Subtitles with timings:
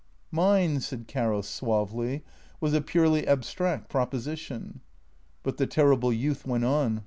[0.31, 2.23] "Mine," said Caro suavely,"
[2.59, 4.81] was a purely abstract proposi tion."
[5.43, 6.99] But the terrible youth went on.